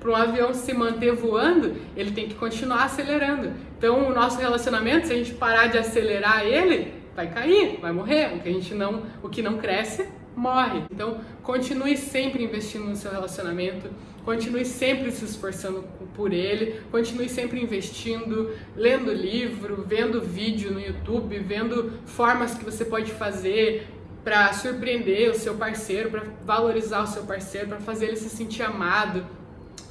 para 0.00 0.10
um 0.10 0.16
avião 0.16 0.54
se 0.54 0.72
manter 0.72 1.12
voando, 1.12 1.76
ele 1.94 2.10
tem 2.10 2.26
que 2.26 2.34
continuar 2.34 2.84
acelerando. 2.84 3.52
Então, 3.78 4.08
o 4.08 4.14
nosso 4.14 4.38
relacionamento, 4.38 5.06
se 5.06 5.12
a 5.12 5.16
gente 5.16 5.34
parar 5.34 5.66
de 5.66 5.78
acelerar 5.78 6.44
ele, 6.44 6.94
vai 7.14 7.30
cair, 7.30 7.78
vai 7.80 7.92
morrer. 7.92 8.34
O 8.34 8.40
que 8.40 8.48
a 8.48 8.52
gente 8.52 8.74
não, 8.74 9.02
o 9.22 9.28
que 9.28 9.42
não 9.42 9.58
cresce, 9.58 10.08
morre. 10.34 10.84
Então, 10.90 11.20
continue 11.42 11.96
sempre 11.96 12.42
investindo 12.42 12.84
no 12.84 12.96
seu 12.96 13.10
relacionamento, 13.10 13.90
continue 14.24 14.64
sempre 14.64 15.10
se 15.10 15.24
esforçando 15.24 15.84
por 16.14 16.32
ele, 16.32 16.80
continue 16.90 17.28
sempre 17.28 17.60
investindo, 17.60 18.54
lendo 18.76 19.12
livro, 19.12 19.84
vendo 19.86 20.20
vídeo 20.20 20.72
no 20.72 20.80
YouTube, 20.80 21.38
vendo 21.40 21.92
formas 22.06 22.54
que 22.54 22.64
você 22.64 22.84
pode 22.84 23.12
fazer 23.12 23.86
para 24.24 24.52
surpreender 24.52 25.30
o 25.30 25.34
seu 25.34 25.54
parceiro, 25.54 26.10
para 26.10 26.22
valorizar 26.44 27.02
o 27.02 27.06
seu 27.06 27.22
parceiro, 27.22 27.68
para 27.68 27.80
fazer 27.80 28.06
ele 28.06 28.16
se 28.16 28.28
sentir 28.28 28.62
amado, 28.62 29.26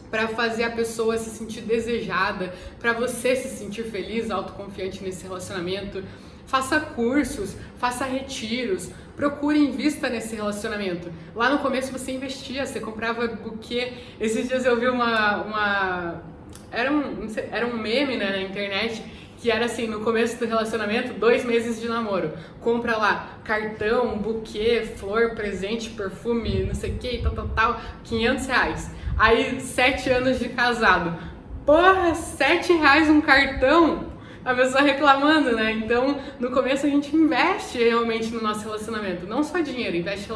para 0.09 0.27
fazer 0.29 0.63
a 0.63 0.71
pessoa 0.71 1.17
se 1.17 1.29
sentir 1.29 1.61
desejada, 1.61 2.53
para 2.79 2.93
você 2.93 3.35
se 3.35 3.49
sentir 3.49 3.83
feliz, 3.83 4.31
autoconfiante 4.31 5.03
nesse 5.03 5.23
relacionamento. 5.23 6.03
Faça 6.45 6.79
cursos, 6.79 7.55
faça 7.77 8.05
retiros, 8.05 8.89
procure 9.15 9.59
invista 9.59 10.09
nesse 10.09 10.35
relacionamento. 10.35 11.11
Lá 11.35 11.49
no 11.49 11.59
começo 11.59 11.91
você 11.91 12.11
investia, 12.11 12.65
você 12.65 12.79
comprava 12.79 13.27
buquê. 13.27 13.93
Esses 14.19 14.47
dias 14.47 14.65
eu 14.65 14.79
vi 14.79 14.87
uma. 14.87 15.43
uma 15.43 16.23
era, 16.71 16.91
um, 16.91 17.27
era 17.51 17.67
um 17.67 17.77
meme 17.77 18.17
né, 18.17 18.31
na 18.31 18.41
internet 18.41 19.03
que 19.41 19.49
era 19.49 19.65
assim, 19.65 19.87
no 19.87 20.01
começo 20.01 20.37
do 20.37 20.45
relacionamento, 20.45 21.13
dois 21.13 21.45
meses 21.45 21.79
de 21.79 21.87
namoro. 21.87 22.33
Compra 22.59 22.97
lá 22.97 23.39
cartão, 23.43 24.17
buquê, 24.17 24.83
flor, 24.97 25.33
presente, 25.33 25.89
perfume, 25.91 26.65
não 26.65 26.75
sei 26.75 26.91
o 26.91 26.97
que, 26.97 27.21
tal, 27.21 27.33
tal, 27.33 27.47
tal, 27.49 27.81
500 28.03 28.45
reais. 28.45 28.91
Aí, 29.19 29.59
sete 29.59 30.09
anos 30.09 30.39
de 30.39 30.47
casado. 30.47 31.19
Porra, 31.65 32.15
sete 32.15 32.71
reais 32.71 33.09
um 33.09 33.19
cartão? 33.19 34.07
a 34.45 34.55
pessoa 34.55 34.81
reclamando, 34.81 35.55
né? 35.55 35.73
Então, 35.73 36.17
no 36.39 36.49
começo 36.51 36.85
a 36.85 36.89
gente 36.89 37.15
investe 37.15 37.77
realmente 37.77 38.31
no 38.31 38.41
nosso 38.41 38.63
relacionamento, 38.63 39.27
não 39.27 39.43
só 39.43 39.59
dinheiro, 39.59 39.97
investe, 39.97 40.29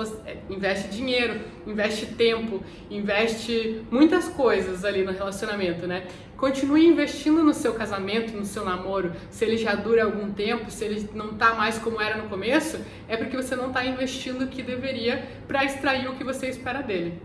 investe 0.49 0.89
dinheiro, 0.89 1.39
investe 1.65 2.07
tempo, 2.07 2.61
investe 2.91 3.81
muitas 3.89 4.27
coisas 4.27 4.83
ali 4.83 5.03
no 5.03 5.13
relacionamento, 5.13 5.87
né? 5.87 6.05
Continue 6.35 6.85
investindo 6.85 7.41
no 7.41 7.53
seu 7.53 7.73
casamento, 7.73 8.35
no 8.35 8.43
seu 8.43 8.65
namoro. 8.65 9.13
Se 9.31 9.45
ele 9.45 9.55
já 9.55 9.73
dura 9.75 10.03
algum 10.03 10.31
tempo, 10.31 10.69
se 10.69 10.83
ele 10.83 11.09
não 11.13 11.35
tá 11.35 11.55
mais 11.55 11.79
como 11.79 12.01
era 12.01 12.17
no 12.17 12.27
começo, 12.27 12.77
é 13.07 13.15
porque 13.15 13.37
você 13.37 13.55
não 13.55 13.67
está 13.67 13.85
investindo 13.85 14.43
o 14.43 14.47
que 14.47 14.61
deveria 14.61 15.25
para 15.47 15.63
extrair 15.63 16.09
o 16.09 16.15
que 16.15 16.23
você 16.23 16.49
espera 16.49 16.83
dele. 16.83 17.21